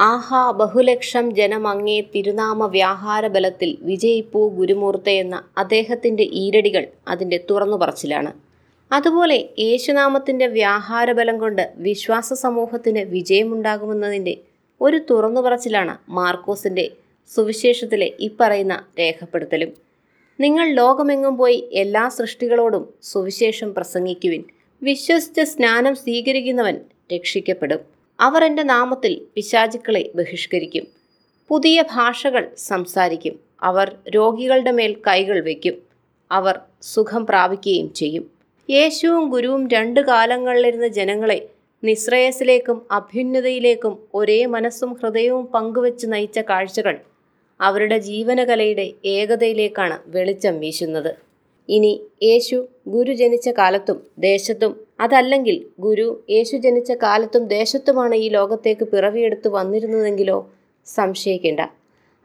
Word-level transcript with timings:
ആഹാ 0.00 0.50
ബഹുലക്ഷം 0.50 1.34
ജനമങ്ങേ 1.34 2.00
തിരുനാമ 2.00 2.66
വ്യാഹാര 2.66 3.26
ബലത്തിൽ 3.26 3.78
വിജയിപ്പൂ 3.80 4.48
ഗുരുമൂർത്തെ 4.48 5.10
എന്ന 5.10 5.42
അദ്ദേഹത്തിന്റെ 5.58 6.22
ഈരടികൾ 6.22 6.86
അതിന്റെ 7.08 7.40
തുറന്നുപറച്ചിലാണ്. 7.50 8.32
അതുപോലെ 8.92 9.48
യേശുനാമത്തിന്റെ 9.58 10.46
വ്യാഹാരബലം 10.46 11.38
കൊണ്ട് 11.38 11.72
വിശ്വാസ 11.76 12.32
സമൂഹത്തിന് 12.32 12.98
വിജയമുണ്ടാകുമെന്നതിന്റെ 12.98 14.36
ഒരു 14.80 15.00
തുറന്നുപറച്ചിലാണ് 15.10 15.98
മാർക്കോസിന്റെ 16.08 16.90
സുവിശേഷത്തിലെ 17.34 18.12
ഇപ്പറയുന്ന 18.20 18.84
രേഖപ്പെടുത്തലും. 18.98 19.72
നിങ്ങൾ 20.40 20.68
ലോകമെങ്ങും 20.68 21.36
പോയി 21.36 21.68
എല്ലാ 21.72 22.08
സൃഷ്ടികളോടും 22.08 22.94
സുവിശേഷം 23.02 23.74
പ്രസംഗിക്കുവിൻ. 23.74 24.44
വിശ്വസിച്ച് 24.82 25.42
സ്നാനം 25.42 25.94
സ്വീകരിക്കുന്നവൻ 25.94 26.80
രക്ഷിക്കപ്പെടും. 27.14 27.97
അവർ 28.20 28.44
എന്റെ 28.44 28.62
നാമത്തിൽ 28.62 29.20
പിശാചുക്കളെ 29.34 30.10
ബഹിഷ്കരിക്കും. 30.14 30.86
പുതിയ 31.48 31.84
ഭാഷകൾ 31.92 32.50
സംസാരിക്കും. 32.56 33.38
അവർ 33.62 33.96
രോഗികളുടെ 34.08 34.70
മേൽ 34.70 34.96
കൈകൾ 35.08 35.44
വയ്ക്കും. 35.44 35.74
അവർ 36.30 36.60
സുഖം 36.82 37.26
പ്രാപിക്കുകയും 37.26 37.94
ചെയ്യും. 37.94 38.30
യേശുവും 38.70 39.30
ഗുരുവും 39.30 39.68
രണ്ട് 39.68 40.00
കാലങ്ങളിലിരുന്ന 40.00 40.88
ജനങ്ങളെ 40.88 41.48
നിശ്രേയസിലേക്കും 41.84 42.86
അഭ്യുന്നതയിലേക്കും 42.90 43.98
ഒരേ 44.14 44.46
മനസ്സും 44.46 44.92
ഹൃദയവും 45.02 45.46
പങ്കുവെച്ച് 45.46 46.06
നയിച്ച 46.06 46.38
കാഴ്ചകൾ 46.38 46.98
അവരുടെ 47.60 47.98
ജീവനകലയുടെ 47.98 48.92
ഏകതയിലേക്കാണ് 49.04 49.98
വെളിച്ചം 50.06 50.58
വീശുന്നത്. 50.58 51.14
ഇനി 51.68 52.00
യേശു 52.22 52.68
ഗുരു 52.88 53.12
ജനിച്ച 53.12 53.48
കാലത്തും 53.48 54.06
ദേശത്തും 54.18 54.87
അതല്ലെങ്കിൽ 55.00 55.66
ഗുരു 55.80 56.24
യേശു 56.30 56.56
ജനിച്ച 56.56 56.92
കാലത്തും 56.92 57.48
ദേശത്തുമാണ് 57.48 58.14
ഈ 58.14 58.28
ലോകത്തേക്ക് 58.28 58.84
പിറവിയെടുത്ത് 58.84 59.48
വന്നിരുന്നതെങ്കിലോ? 59.48 60.50
സംശയിക്കേണ്ട. 60.86 61.60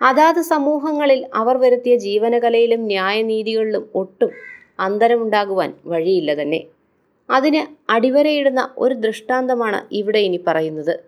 അതാത് 0.02 0.41
സമൂഹങ്ങളിൽ 0.41 1.27
അവർ 1.34 1.57
വരുത്തിയ 1.57 1.96
ജീവനകലയിലും 1.96 2.82
ന്യായനീതികളിലും 2.85 3.90
ഒട്ടും 3.96 4.32
അന്തരമുണ്ടാകുവാൻ 4.80 5.74
വഴിയില്ല 5.85 6.41
തന്നെ. 6.41 6.63
അതിന് 7.30 7.91
അടിവരയിടുന്ന 7.91 8.70
ഒരു 8.77 8.93
ദൃഷ്ടാന്തമാണ് 8.93 9.87
ഇവിടെ 9.91 10.20
ഇനി 10.20 10.40
പറയുന്നത്. 10.48 11.04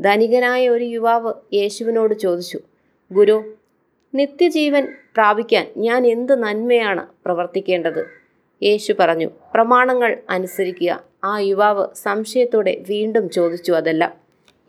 ധനികനായ 0.00 0.68
ഒരു 0.68 0.84
യുവാവ് 0.84 1.32
യേശുവിനോട് 1.54 2.14
ചോദിച്ചു 2.14 2.58
ഗുരു 3.12 3.54
നിത്യജീവൻ 4.14 4.88
പ്രാപിക്കാൻ 5.16 5.66
ഞാൻ 5.76 6.06
എന്ത് 6.06 6.42
നന്മയാണ് 6.42 7.06
പ്രവർത്തിക്കേണ്ടത്? 7.24 8.25
യേശു 8.62 8.94
പറഞ്ഞു 9.00 9.30
പ്രമാണങ്ങൾ 9.54 10.16
അനുസരിക്കുക. 10.30 11.04
ആ 11.24 11.38
യുവാവ് 11.38 11.86
സംശയത്തോടെ 11.94 12.84
വീണ്ടും 12.88 13.30
ചോദിച്ചു 13.30 13.72
അതെല്ലാം. 13.72 14.12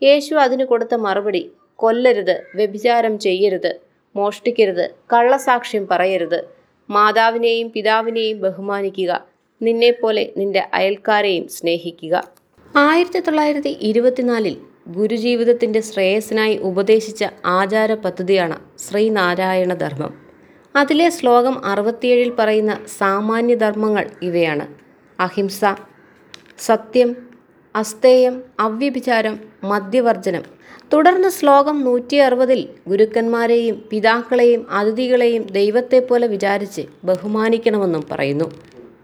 യേശു 0.02 0.34
അതിന് 0.34 0.64
കൊടുത്ത 0.64 0.94
മറുപടി 0.94 1.50
കൊല്ലരുത് 1.76 2.42
വ്യഭിചാരം 2.54 3.18
ചെയ്യരുത് 3.18 3.80
മോഷ്ടിക്കരുത് 4.16 4.90
കള്ളസാക്ഷ്യം 5.12 5.86
പറയരുത് 5.90 6.44
മാതാവിനെയും 6.90 7.70
പിതാവിനെയും 7.70 8.40
ബഹുമാനിക്കുക 8.40 9.24
നിന്നെപ്പോലെ 9.62 10.32
നിന്റെ 10.36 10.68
അയൽക്കാരെയും 10.74 11.48
സ്നേഹിക്കുക. 11.48 12.28
ആയിരത്തി 12.76 13.20
തൊള്ളായിരത്തി 13.20 13.76
ഇരുപത്തിനാലിൽ 13.80 14.56
ഗുരുജീവിതത്തിന്റെ 14.88 15.80
ശ്രേയസ്സിനായി 15.80 16.56
ഉപദേശിച്ച 16.56 17.24
ആചാര 17.44 17.94
പദ്ധതിയാണ് 17.94 18.58
ശ്രീനാരായണ 18.78 19.74
ധർമ്മം. 19.74 20.27
അതിലെ 20.76 21.08
ശ്ലോകം 21.08 21.64
അറുപത്തിയേഴിൽ 21.64 22.32
പറയുന്ന 22.38 22.78
സാമാന്യധർമ്മങ്ങൾ 22.98 24.10
ഇവയാണ്. 24.22 24.66
അഹിംസ 25.20 25.60
സത്യം 26.58 27.16
അസ്തേയം 27.76 28.42
അവ്യഭിചാരം 28.60 29.40
മദ്യവർജനം 29.64 30.42
തുടർന്ന് 30.92 31.28
ശ്ലോകം 31.28 31.84
നൂറ്റി 31.84 32.16
അറുപതിൽ 32.16 32.68
ഗുരുക്കന്മാരെയും 32.88 33.88
പിതാക്കളെയും 33.90 34.66
അതിഥികളെയും 34.70 35.42
ദൈവത്തെപ്പോലെ 35.42 36.26
വിചാരിച്ച് 36.26 36.82
ബഹുമാനിക്കണമെന്നും 37.04 38.04
പറയുന്നു. 38.10 38.50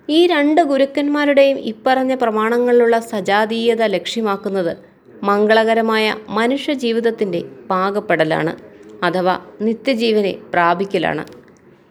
ഈ 0.09 0.27
രണ്ട് 0.27 0.61
ഗുരുക്കന്മാരുടെയും 0.61 1.59
ഇപ്പറഞ്ഞ 1.59 2.15
പ്രമാണങ്ങളിലുള്ള 2.15 2.99
സജാതീയത 2.99 3.83
ലക്ഷ്യമാക്കുന്നത് 3.83 4.77
മംഗളകരമായ 5.23 6.15
മനുഷ്യജീവിതത്തിന്റെ 6.29 7.43
പാകപ്പെടലാണ് 7.71 8.57
അഥവാ 9.05 9.41
നിത്യജീവനെ 9.61 10.35
പ്രാപിക്കലാണ്. 10.55 11.44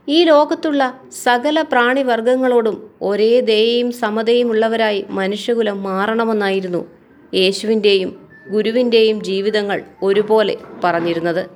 ഈ 0.08 0.24
ലോകത്തുള്ള 0.24 1.00
സകല 1.24 1.62
പ്രാണിവർഗങ്ങളോടും 1.62 2.92
ഒരേ 3.02 3.40
ദയയും 3.40 3.92
സമതയും 3.92 4.50
ഉള്ളവരായി 4.50 5.06
മനുഷ്യകുലം 5.10 5.84
മാറണമെന്നായിരുന്നു 5.84 6.86
യേശുവിന്റെയും 7.34 8.28
ഗുരുവിന്റെയും 8.52 9.24
ജീവിതങ്ങൾ 9.24 9.82
ഒരുപോലെ 10.04 10.58
പറഞ്ഞിരുന്നത്. 10.84 11.50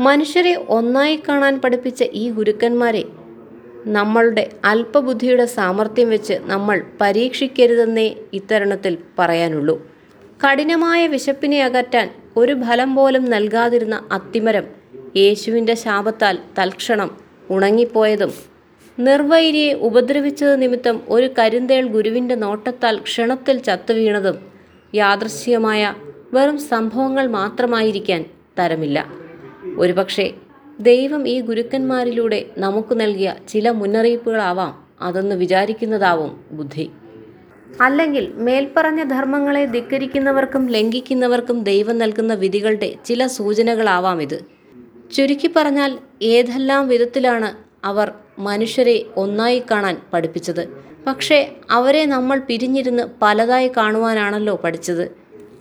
മനുഷ്യരെ 0.00 0.54
ഒന്നായി 0.68 1.22
കാണാൻ 1.28 1.60
പഠിപ്പിച്ച 1.60 2.02
ഈ 2.02 2.30
ഗുരുക്കന്മാരെ 2.30 3.04
നമ്മളുടെ 3.86 4.50
അല്പബുദ്ധിയുടെ 4.64 5.46
സാമർഥ്യം 5.46 6.10
വെച്ച് 6.10 6.34
നമ്മൾ 6.42 6.82
പരീക്ഷിക്കരുതെന്നേ 7.00 8.14
ഇത്തരണത്തിൽ 8.32 8.98
പറയാനുള്ളൂ. 9.18 9.90
കഠിനമായ 10.44 11.06
വിശപ്പിനെ 11.06 11.64
അകറ്റാൻ 11.64 12.10
ഒരു 12.36 12.62
ഫലം 12.62 12.94
പോലും 12.94 13.24
നൽകാതിരുന്ന 13.30 14.08
അത്തിമരം 14.12 14.64
യേശുവിന്റെ 15.16 15.74
ശാപത്താൽ 15.74 16.38
തൽക്ഷണം 16.58 17.31
ഉണങ്ങിപ്പോയതും 17.50 18.32
നിർവൈരിയെ 18.98 19.74
ഉപദ്രവിച്ചത് 19.74 20.62
നിമിത്തം 20.62 21.00
ഒരു 21.08 21.30
കരിന്തേൾ 21.38 21.86
ഗുരുവിന്റെ 21.86 22.34
നോട്ടത്താൽ 22.34 22.98
ക്ഷണത്തിൽ 22.98 23.58
ചത്തുവീണതും 23.58 24.38
യാദൃശ്യമായ 24.94 25.94
വെറും 26.34 26.58
സംഭവങ്ങൾ 26.58 27.26
മാത്രമായിരിക്കാൻ 27.26 28.24
തരമില്ല. 28.58 29.06
ഒരുപക്ഷെ 29.78 30.30
ദൈവം 30.80 31.28
ഈ 31.28 31.40
ഗുരുക്കന്മാരിലൂടെ 31.40 32.44
നമുക്ക് 32.58 33.00
നൽകിയ 33.00 33.34
ചില 33.48 33.70
മുന്നറിയിപ്പുകളാവാം 33.70 34.86
അതെന്ന് 35.00 35.36
വിചാരിക്കുന്നതാവും 35.36 36.40
ബുദ്ധി. 36.52 36.90
അല്ലെങ്കിൽ 37.80 38.32
മേൽപ്പറഞ്ഞ 38.34 39.02
ധർമ്മങ്ങളെ 39.02 39.66
ധിക്കരിക്കുന്നവർക്കും 39.66 40.68
ലംഘിക്കുന്നവർക്കും 40.68 41.62
ദൈവം 41.62 41.98
നൽകുന്ന 41.98 42.34
വിധികളുടെ 42.34 42.94
ചില 43.04 43.26
സൂചനകളാവാം 43.26 44.22
ഇത്. 44.22 44.61
ചുരുക്കി 45.12 45.50
പറഞ്ഞാൽ 45.56 45.98
ഏതെല്ലാം 46.22 46.88
വിധത്തിലാണ് 46.88 47.54
അവർ 47.84 48.12
മനുഷ്യരെ 48.38 49.06
ഒന്നായി 49.16 49.62
കാണാൻ 49.70 50.00
പഠിപ്പിച്ചത്. 50.12 50.68
പക്ഷേ 51.06 51.48
അവരെ 51.70 52.06
നമ്മൾ 52.06 52.38
പിരിഞ്ഞിരുന്ന് 52.38 53.02
പലതായി 53.22 53.70
കാണുവാനാണല്ലോ 53.76 54.54
പഠിച്ചത്. 54.54 55.10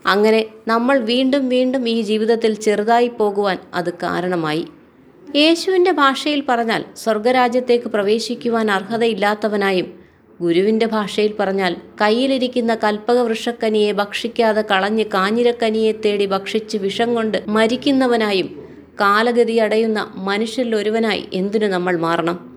അങ്ങനെ 0.05 0.45
നമ്മൾ 0.67 0.99
വീണ്ടും 0.99 1.49
വീണ്ടും 1.49 1.89
ഈ 1.89 2.01
ജീവിതത്തിൽ 2.01 2.53
ചെറുതായി 2.55 3.07
പോകുവാൻ 3.07 3.57
അത് 3.73 3.93
കാരണമായി. 3.93 4.67
യേശുവിന്റെ 5.35 5.91
ഭാഷയിൽ 5.91 6.43
പറഞ്ഞാൽ 6.49 6.85
സ്വർഗരാജ്യത്തേക്ക് 6.97 7.85
പ്രവേശിക്കുവാൻ 7.85 8.71
അർഹതയില്ലാത്തവനായും 8.71 10.01
ഗുരുവിന്റെ 10.41 10.85
ഭാഷയിൽ 10.85 11.35
പറഞ്ഞാൽ 11.39 11.75
കയ്യിലിരിക്കുന്ന 12.01 12.75
കൽപ്പക 12.75 13.19
വൃക്ഷക്കനിയെ 13.19 13.91
ഭക്ഷിക്കാതെ 13.91 14.61
കളഞ്ഞ് 14.61 15.05
കാഞ്ഞിരക്കനിയെ 15.05 15.91
തേടി 15.91 16.25
ഭക്ഷിച്ച് 16.25 16.77
വിഷം 16.77 17.13
കൊണ്ട് 17.13 17.43
മരിക്കുന്നവനായും 17.47 18.60
കാലഗതി 18.99 19.53
അടയുന്ന 19.53 20.13
മനുഷ്യരിൽ 20.15 20.75
ഒരുവനായി 20.75 21.29
എന്തിനു 21.33 21.67
നമ്മൾ 21.67 21.97
മാറണം? 21.97 22.51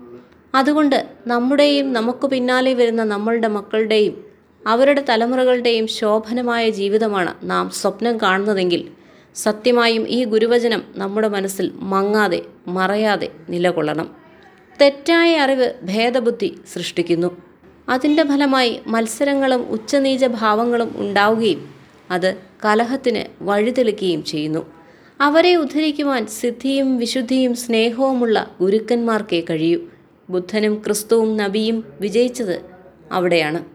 അതുകൊണ്ട് 0.55 1.07
നമ്മുടെയും 1.27 1.93
നമുക്ക് 1.93 2.27
പിന്നാലെ 2.27 2.73
വരുന്ന 2.73 3.03
നമ്മളുടെ 3.03 3.47
മക്കളുടെയും 3.47 4.25
അവരുടെ 4.67 5.05
തലമുറകളുടെയും 5.09 5.87
ശോഭനമായ 5.87 6.69
ജീവിതമാണ് 6.69 7.35
നാം 7.43 7.69
സ്വപ്നം 7.69 8.21
കാണുന്നതെങ്കിൽ 8.21 8.87
സത്യമായും 9.35 10.09
ഈ 10.09 10.25
ഗുരുവചനം 10.25 10.83
നമ്മുടെ 10.95 11.27
മനസ്സിൽ 11.27 11.71
മങ്ങാതെ 11.73 12.41
മറയാതെ 12.67 13.29
നിലകൊള്ളണം. 13.49 14.15
തെറ്റായ 14.81 15.37
അറിവ് 15.37 15.73
ഭേദബുദ്ധി 15.83 16.57
സൃഷ്ടിക്കുന്നു. 16.73 17.41
അതിന്റെ 17.89 18.23
ഫലമായി 18.23 18.81
മത്സരങ്ങളും 18.87 19.69
ഉച്ചനീച 19.69 20.25
ഭാവങ്ങളും 20.25 20.91
ഉണ്ടാവുകയും 20.97 21.69
അത് 22.11 22.35
കലഹത്തിന് 22.65 23.43
വഴിതെളിക്കുകയും 23.43 24.23
ചെയ്യുന്നു. 24.23 24.74
അവരെ 25.19 25.55
ഉദ്ധരിക്കുവാൻ 25.55 26.27
സിദ്ധിയും 26.27 26.97
വിശുദ്ധിയും 26.97 27.55
സ്നേഹവുമുള്ള 27.55 28.51
ഗുരുക്കന്മാർക്കേ 28.61 29.45
കഴിയൂ. 29.49 29.79
ബുദ്ധനും 30.29 30.83
ക്രിസ്തുവും 30.85 31.37
നബിയും 31.37 31.83
വിജയിച്ചത് 32.01 32.61
അവിടെയാണ്. 33.11 33.74